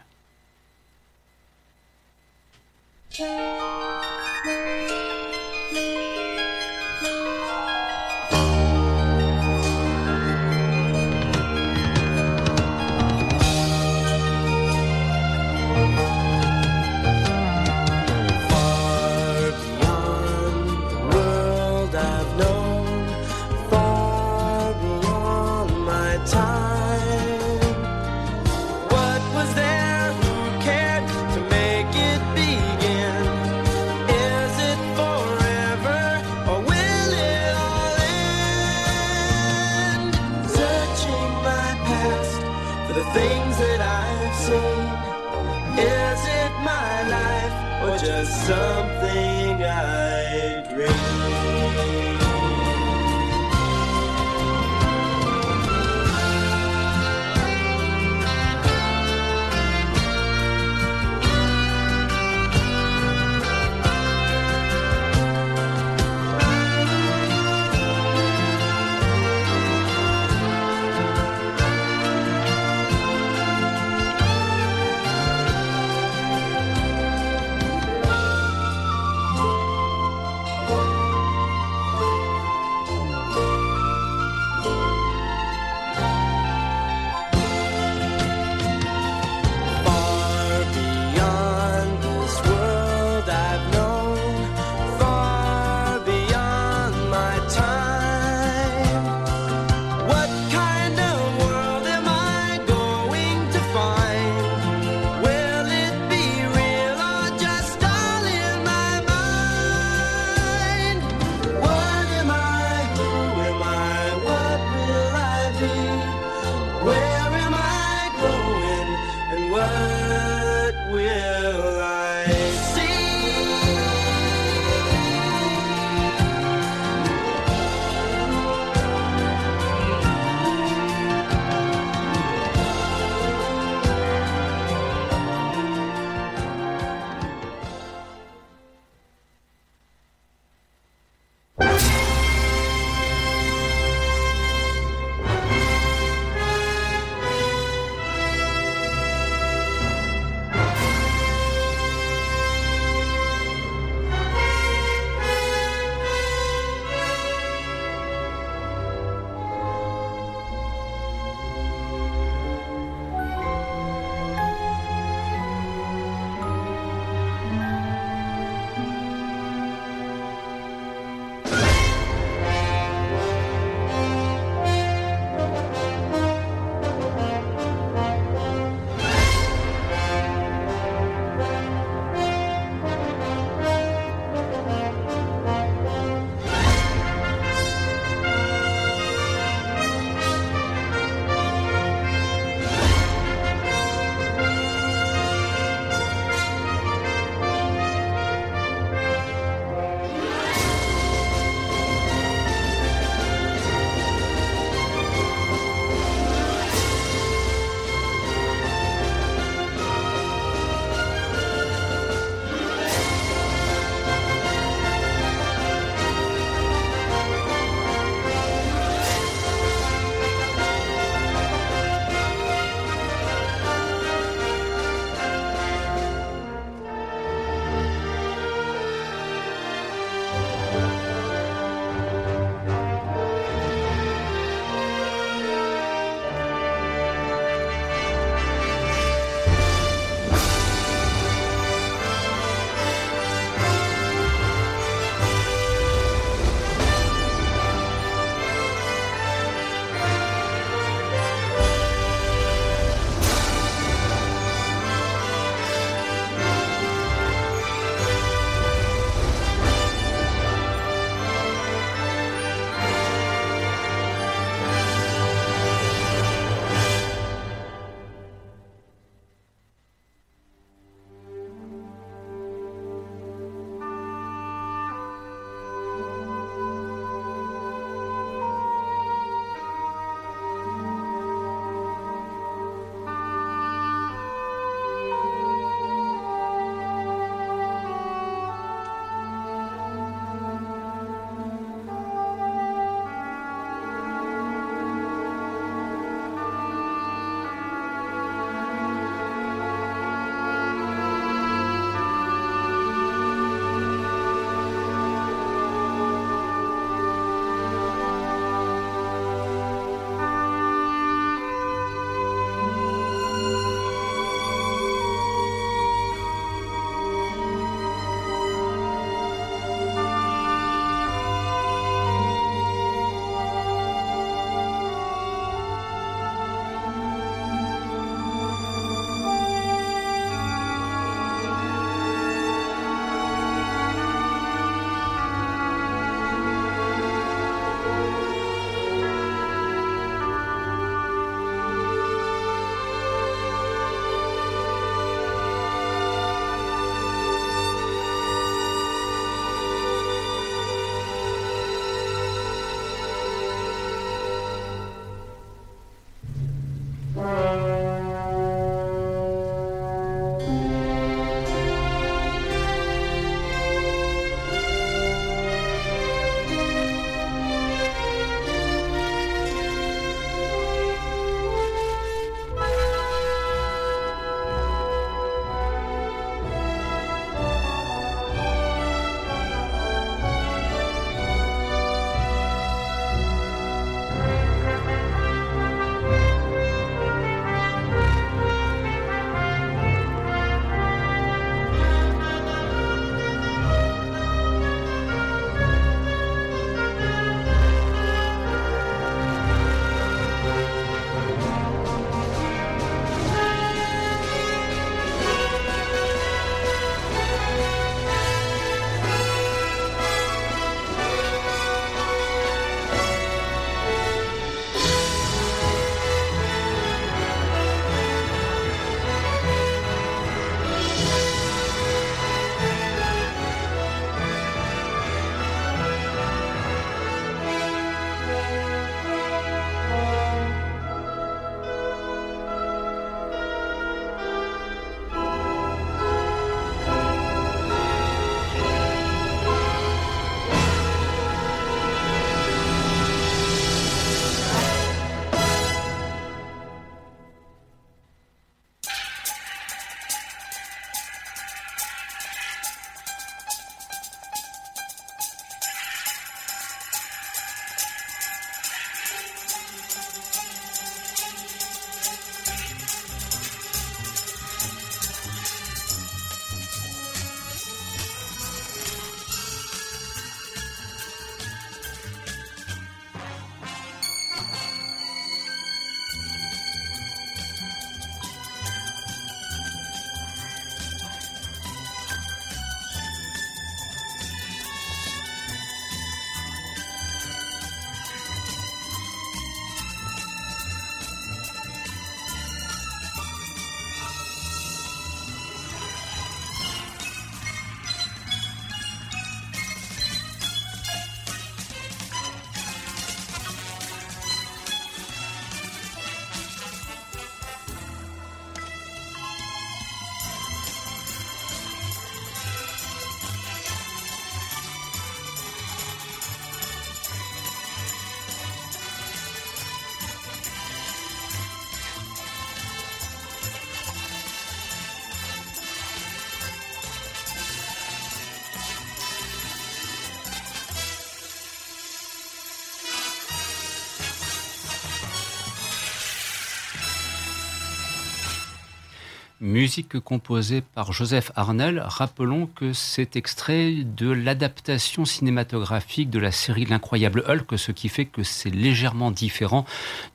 [539.47, 541.81] Musique composée par Joseph Arnel.
[541.85, 548.03] Rappelons que c'est extrait de l'adaptation cinématographique de la série L'incroyable Hulk, ce qui fait
[548.03, 549.63] que c'est légèrement différent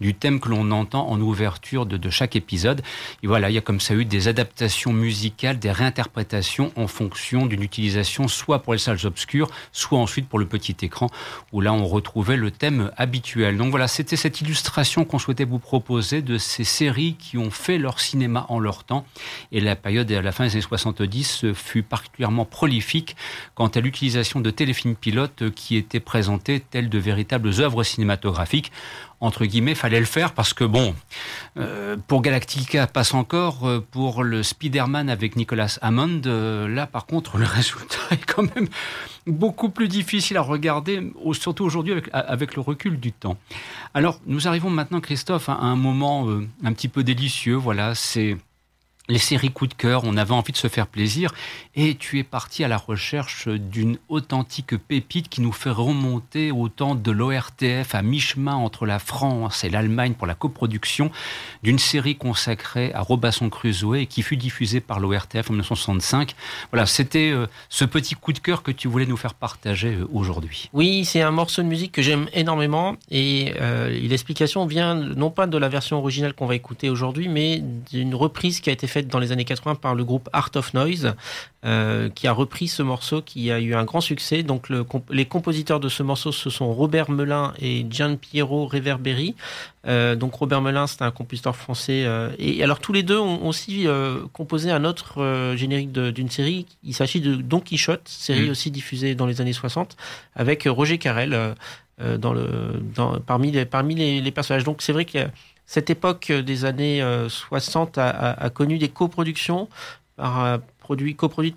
[0.03, 2.83] du thème que l'on entend en ouverture de, de, chaque épisode.
[3.23, 7.47] Et voilà, il y a comme ça eu des adaptations musicales, des réinterprétations en fonction
[7.47, 11.07] d'une utilisation soit pour les salles obscures, soit ensuite pour le petit écran,
[11.53, 13.57] où là on retrouvait le thème habituel.
[13.57, 17.79] Donc voilà, c'était cette illustration qu'on souhaitait vous proposer de ces séries qui ont fait
[17.79, 19.07] leur cinéma en leur temps
[19.51, 23.17] et la période à la fin des années 70 fut particulièrement prolifique
[23.55, 28.73] quant à l'utilisation de téléfilms pilotes qui étaient présentés tels de véritables œuvres cinématographiques
[29.23, 30.97] entre guillemets, fallait le faire parce que bon,
[31.57, 37.07] euh, pour Galactica passe encore, euh, pour le Spider-Man avec Nicolas Hammond, euh, là par
[37.07, 38.67] contre le résultat est quand même
[39.29, 43.37] beaucoup plus difficile à regarder, surtout aujourd'hui avec, avec, le recul du temps.
[43.95, 46.27] Alors nous arrivons maintenant, Christophe, à un moment
[46.65, 47.55] un petit peu délicieux.
[47.55, 48.37] Voilà, c'est
[49.09, 51.35] les séries coup de cœur, on avait envie de se faire plaisir
[51.75, 56.69] et tu es parti à la recherche d'une authentique pépite qui nous fait remonter au
[56.69, 61.11] temps de l'ORTF à mi-chemin entre la France et l'Allemagne pour la coproduction
[61.63, 66.35] d'une série consacrée à Robinson Crusoe et qui fut diffusée par l'ORTF en 1965.
[66.71, 70.07] Voilà, c'était euh, ce petit coup de cœur que tu voulais nous faire partager euh,
[70.13, 70.71] aujourd'hui.
[70.73, 75.47] Oui, c'est un morceau de musique que j'aime énormément et euh, l'explication vient non pas
[75.47, 79.02] de la version originale qu'on va écouter aujourd'hui, mais d'une reprise qui a été faite
[79.05, 81.15] dans les années 80 par le groupe Art of Noise,
[81.65, 84.43] euh, qui a repris ce morceau qui a eu un grand succès.
[84.43, 89.35] Donc le, les compositeurs de ce morceau, ce sont Robert Melin et Gian Piero Reverberi.
[89.87, 92.05] Euh, donc Robert Melin, c'est un compositeur français.
[92.05, 93.87] Euh, et alors tous les deux ont aussi
[94.33, 96.67] composé un autre générique d'une série.
[96.83, 98.51] Il s'agit de Don Quichotte, série mmh.
[98.51, 99.97] aussi diffusée dans les années 60,
[100.35, 101.55] avec Roger Carrel
[102.19, 102.49] dans le,
[102.95, 104.65] dans, parmi, les, parmi les, les personnages.
[104.65, 105.19] Donc c'est vrai que
[105.73, 109.69] cette époque des années 60 a, a, connu des coproductions
[110.17, 110.59] par, euh,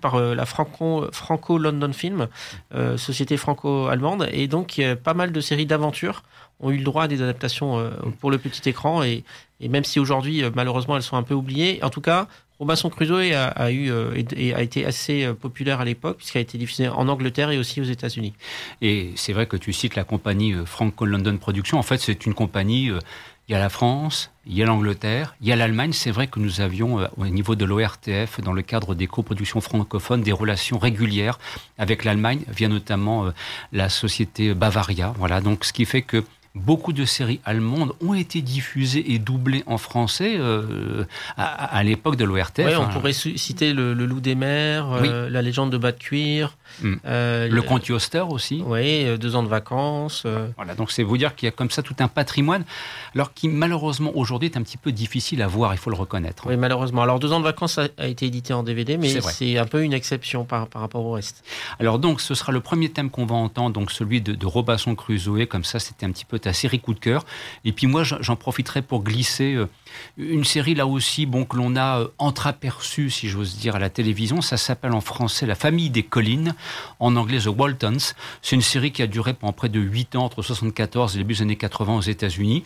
[0.00, 2.28] par euh, la Franco, Franco London Film,
[2.74, 6.22] euh, société franco-allemande, et donc pas mal de séries d'aventures
[6.60, 9.24] ont eu le droit à des adaptations pour le petit écran, et,
[9.60, 13.70] même si aujourd'hui malheureusement elles sont un peu oubliées, en tout cas Robinson Crusoe a,
[13.70, 17.82] eu a été assez populaire à l'époque puisqu'il a été diffusé en Angleterre et aussi
[17.82, 18.32] aux États-Unis.
[18.80, 21.78] Et c'est vrai que tu cites la compagnie Franco London Productions.
[21.78, 22.90] En fait, c'est une compagnie
[23.48, 25.92] il y a la France, il y a l'Angleterre, il y a l'Allemagne.
[25.92, 29.60] C'est vrai que nous avions, euh, au niveau de l'ORTF, dans le cadre des coproductions
[29.60, 31.38] francophones, des relations régulières
[31.78, 33.30] avec l'Allemagne, via notamment euh,
[33.72, 35.14] la société Bavaria.
[35.16, 36.24] Voilà, donc ce qui fait que
[36.56, 41.04] beaucoup de séries allemandes ont été diffusées et doublées en français euh,
[41.36, 42.66] à, l'époque de l'ORTF.
[42.66, 46.56] Oui, on pourrait citer le, Loup des mers, La légende de bas de cuir.
[46.82, 46.94] Hmm.
[47.06, 48.62] Euh, le Comte Yoster aussi.
[48.66, 50.26] Oui, Deux ans de vacances.
[50.56, 52.64] Voilà, donc c'est vous dire qu'il y a comme ça tout un patrimoine,
[53.14, 56.46] alors qui malheureusement aujourd'hui est un petit peu difficile à voir, il faut le reconnaître.
[56.46, 57.02] Oui, malheureusement.
[57.02, 59.82] Alors Deux ans de vacances a, a été édité en DVD, mais c'est un peu
[59.82, 61.44] une exception par, par, rapport au reste.
[61.80, 64.94] Alors donc ce sera le premier thème qu'on va entendre, donc celui de, de Robinson
[64.94, 67.24] Crusoe, comme ça c'était un petit peu ta série coup de cœur.
[67.64, 69.68] Et puis moi, j'en profiterai pour glisser euh,
[70.16, 73.90] une série là aussi, bon, que l'on a euh, entreaperçue, si j'ose dire, à la
[73.90, 74.40] télévision.
[74.40, 76.54] Ça s'appelle en français La famille des collines,
[77.00, 78.14] en anglais The Waltons.
[78.42, 81.34] C'est une série qui a duré pendant près de 8 ans, entre 74 et début
[81.34, 82.64] des années 80 aux États-Unis.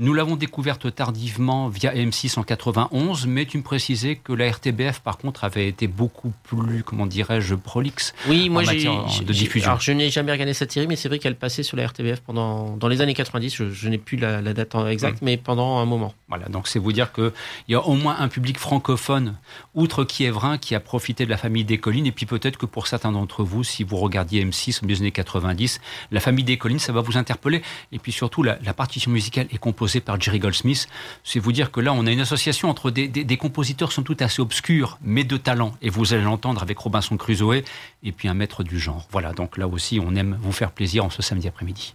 [0.00, 5.00] Nous l'avons découverte tardivement via M6 en 91, mais tu me précisais que la RTBF,
[5.00, 9.70] par contre, avait été beaucoup plus, comment dirais-je, prolixe oui, moi en matière de diffusion.
[9.70, 12.20] Alors, je n'ai jamais regardé cette série, mais c'est vrai qu'elle passait sur la RTBF
[12.20, 13.64] pendant, dans les années 90.
[13.72, 16.14] Je, n'ai plus la, date exacte, mais pendant un moment.
[16.28, 17.32] Voilà, donc c'est vous dire qu'il
[17.66, 19.34] y a au moins un public francophone,
[19.74, 22.86] outre Kievrin, qui a profité de la famille des collines, et puis peut-être que pour
[22.86, 25.80] certains d'entre vous, si vous regardiez M6 au années 90,
[26.12, 27.62] la famille des collines, ça va vous interpeller.
[27.90, 29.58] Et puis surtout, la, la partition musicale est
[30.00, 30.88] par Jerry Goldsmith.
[31.24, 34.02] C'est vous dire que là, on a une association entre des, des, des compositeurs sont
[34.02, 35.72] tout assez obscurs, mais de talent.
[35.82, 37.62] Et vous allez l'entendre avec Robinson Crusoe
[38.02, 39.06] et puis un maître du genre.
[39.10, 41.94] Voilà, donc là aussi, on aime vous faire plaisir en ce samedi après-midi.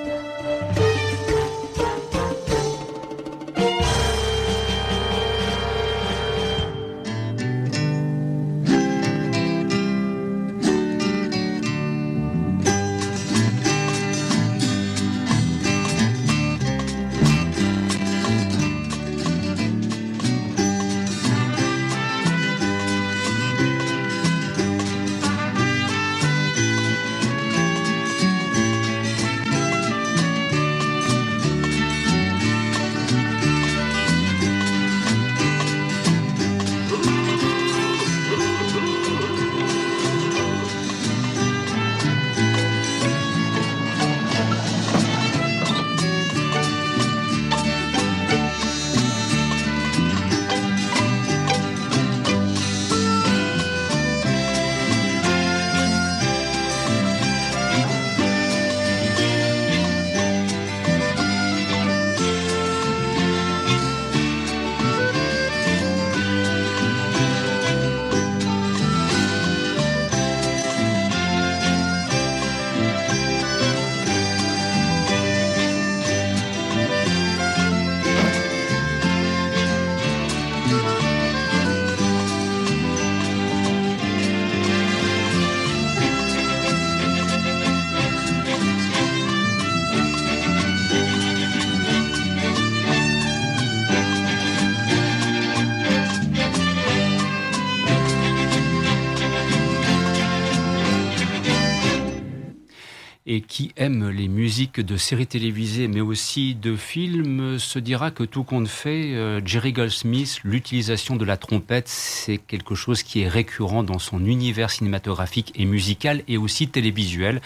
[103.81, 104.20] Aime les
[104.51, 109.39] musiques de séries télévisées, mais aussi de films, se dira que tout compte fait, euh,
[109.45, 114.69] Jerry Goldsmith, l'utilisation de la trompette, c'est quelque chose qui est récurrent dans son univers
[114.69, 117.41] cinématographique et musical et aussi télévisuel.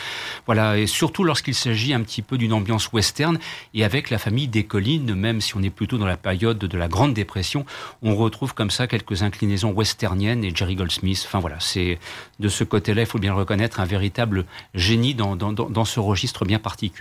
[0.48, 3.38] Voilà, et surtout lorsqu'il s'agit un petit peu d'une ambiance western
[3.76, 6.78] et avec la famille des collines, même si on est plutôt dans la période de
[6.78, 7.68] la Grande Dépression,
[8.02, 11.24] on retrouve comme ça quelques inclinaisons westerniennes et Jerry Goldsmith.
[11.28, 12.00] Enfin voilà, c'est
[12.40, 16.58] de ce côté-là, il faut bien le reconnaître, un véritable génie dans ce registre bien
[16.58, 16.95] particulier.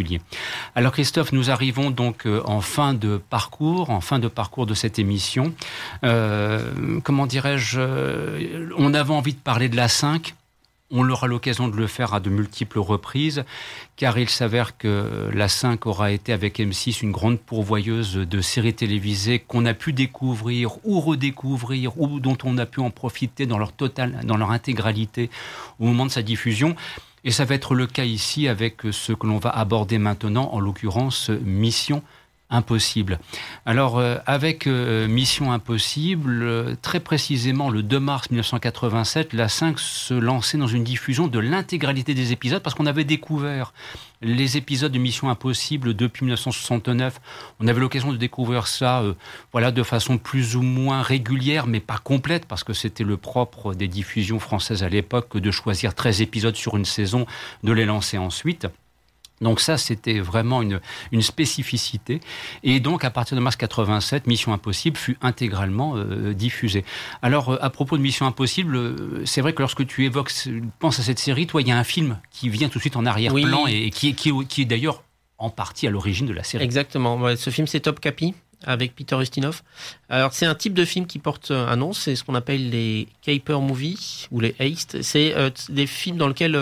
[0.75, 4.75] Alors Christophe, nous arrivons donc euh, en fin de parcours, en fin de parcours de
[4.75, 5.55] cette émission.
[6.05, 10.35] Euh, comment dirais-je euh, On avait envie de parler de la 5.
[10.91, 13.45] On aura l'occasion de le faire à de multiples reprises,
[13.97, 18.75] car il s'avère que la 5 aura été avec M6 une grande pourvoyeuse de séries
[18.75, 23.59] télévisées qu'on a pu découvrir ou redécouvrir, ou dont on a pu en profiter dans
[23.59, 23.73] leur
[24.25, 25.31] dans leur intégralité
[25.81, 26.77] au moment de sa diffusion.
[27.25, 30.61] Et ça va être le cas ici avec ce que l'on va aborder maintenant, en
[30.61, 32.03] l'occurrence Mission
[32.51, 33.19] Impossible.
[33.65, 39.79] Alors, euh, avec euh, Mission Impossible, euh, très précisément le 2 mars 1987, la 5
[39.79, 43.73] se lançait dans une diffusion de l'intégralité des épisodes parce qu'on avait découvert
[44.25, 47.21] les épisodes de Mission Impossible depuis 1969.
[47.61, 49.05] On avait l'occasion de découvrir ça,
[49.53, 53.75] voilà, de façon plus ou moins régulière, mais pas complète, parce que c'était le propre
[53.75, 57.27] des diffusions françaises à l'époque de choisir 13 épisodes sur une saison,
[57.63, 58.67] de les lancer ensuite.
[59.41, 60.81] Donc ça, c'était vraiment une,
[61.11, 62.21] une, spécificité.
[62.63, 66.85] Et donc, à partir de mars 87, Mission Impossible fut intégralement euh, diffusée.
[67.21, 70.31] Alors, euh, à propos de Mission Impossible, euh, c'est vrai que lorsque tu évoques,
[70.79, 72.97] penses à cette série, toi, il y a un film qui vient tout de suite
[72.97, 75.03] en arrière-plan et, qui, qui, qui est d'ailleurs
[75.39, 76.63] en partie à l'origine de la série.
[76.63, 77.37] Exactement.
[77.37, 78.35] ce film, c'est Top Capi
[78.67, 79.63] avec Peter Ustinov.
[80.09, 83.09] Alors c'est un type de film qui porte un nom, c'est ce qu'on appelle les
[83.21, 85.03] caper movies ou les heist.
[85.03, 85.35] C'est
[85.69, 86.57] des films dans lesquels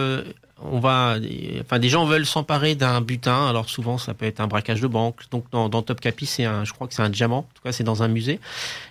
[0.70, 1.16] on va,
[1.60, 3.48] enfin, des gens veulent s'emparer d'un butin.
[3.48, 5.20] Alors souvent, ça peut être un braquage de banque.
[5.30, 7.38] Donc dans, Top Capi, c'est un, je crois que c'est un diamant.
[7.38, 8.38] En tout cas, c'est dans un musée.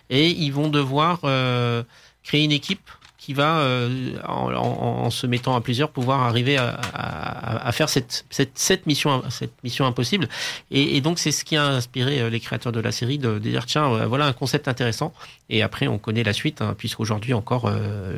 [0.09, 1.83] Et ils vont devoir euh,
[2.23, 2.89] créer une équipe
[3.21, 9.21] qui va, euh, en, se mettant à plusieurs, pouvoir arriver à, faire cette, cette, mission,
[9.29, 10.27] cette mission impossible.
[10.71, 13.67] Et, donc, c'est ce qui a inspiré euh, les créateurs de la série de, dire
[13.67, 15.13] tiens, euh, voilà un concept intéressant.
[15.51, 17.69] Et après, on connaît la suite, hein, puisqu'aujourd'hui encore,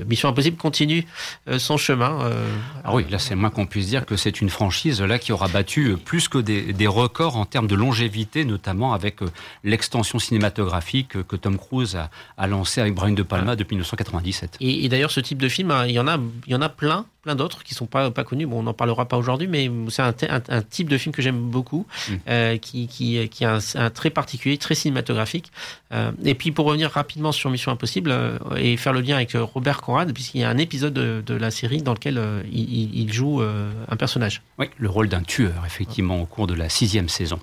[0.08, 1.04] Mission Impossible continue
[1.58, 2.32] son chemin.
[2.84, 5.48] ah oui, là, c'est moins qu'on puisse dire que c'est une franchise là qui aura
[5.48, 9.18] battu plus que des, records en termes de longévité, notamment avec
[9.64, 11.98] l'extension cinématographique que Tom Cruise
[12.38, 14.58] a, lancé avec Brian De Palma depuis 1997.
[14.62, 16.70] Et, d'ailleurs, ce type de film, hein, il y en a, il y en a
[16.70, 18.46] plein plein d'autres qui sont pas pas connus.
[18.46, 20.14] Bon, on n'en parlera pas aujourd'hui, mais c'est un,
[20.50, 22.14] un, type de film que j'aime beaucoup, mm.
[22.28, 25.52] euh, qui, qui, qui a un, trait particulier, très cinématographique.
[25.94, 29.32] Euh, et puis pour revenir rapidement sur Mission Impossible euh, et faire le lien avec
[29.36, 32.22] Robert Conrad, puisqu'il y a un épisode de, de, la série dans lequel
[32.52, 34.42] il, il, joue un personnage.
[34.60, 37.40] Oui, le rôle d'un tueur, effectivement, au cours de la sixième saison.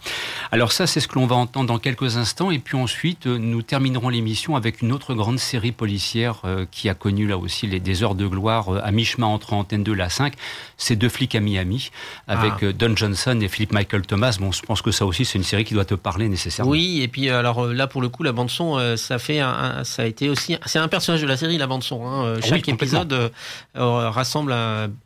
[0.53, 3.63] Alors ça, c'est ce que l'on va entendre dans quelques instants, et puis ensuite nous
[3.63, 8.03] terminerons l'émission avec une autre grande série policière qui a connu là aussi les, des
[8.03, 10.35] heures de gloire à mi-chemin entre de la 5,
[10.77, 11.91] c'est deux flics à Miami,
[12.27, 12.65] avec ah.
[12.67, 14.37] euh, Don Johnson et Philip Michael Thomas.
[14.41, 16.71] Bon, je pense que ça aussi, c'est une série qui doit te parler nécessairement.
[16.71, 19.85] Oui, et puis euh, alors euh, là, pour le coup, la bande-son, ça fait un,
[19.85, 20.57] ça a été aussi.
[20.67, 22.07] C'est un personnage de la série, la bande-son.
[22.07, 22.37] Hein.
[22.37, 23.31] Ah chaque épisode
[23.75, 24.55] rassemble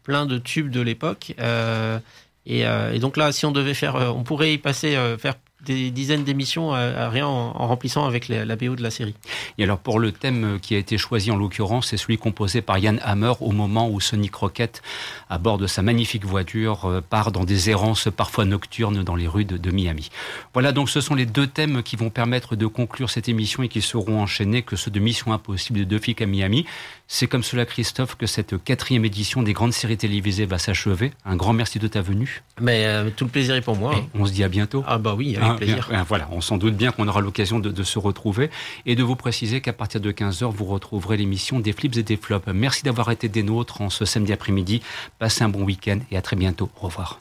[0.02, 1.34] plein de tubes de l'époque.
[2.46, 5.34] Et, et, donc là, si on devait faire, on pourrait y passer, faire
[5.64, 9.14] des dizaines d'émissions à, rien en, remplissant avec la BO de la série.
[9.58, 12.78] Et alors pour le thème qui a été choisi en l'occurrence, c'est celui composé par
[12.78, 14.82] Yann Hammer au moment où Sonic Rocket,
[15.28, 19.28] à bord de sa magnifique voiture, euh, part dans des errances parfois nocturnes dans les
[19.28, 20.10] rues de, Miami.
[20.52, 23.68] Voilà donc ce sont les deux thèmes qui vont permettre de conclure cette émission et
[23.68, 26.66] qui seront enchaînés que ceux de Mission Impossible de deux à Miami.
[27.06, 31.12] C'est comme cela, Christophe, que cette quatrième édition des grandes séries télévisées va s'achever.
[31.24, 32.42] Un grand merci de ta venue.
[32.60, 33.94] Mais euh, tout le plaisir est pour moi.
[34.14, 34.82] on se dit à bientôt.
[34.86, 35.90] Ah bah oui, avec hein, plaisir.
[36.08, 38.50] voilà, on s'en doute bien qu'on aura l'occasion de, de, se retrouver
[38.86, 42.16] et de vous préciser qu'à partir de 15h, vous retrouverez l'émission des flips et des
[42.16, 42.48] flops.
[42.52, 44.80] Merci d'avoir été des nôtres en ce samedi après-midi.
[45.18, 46.70] Passez un bon week-end et à très bientôt.
[46.80, 47.20] Au revoir.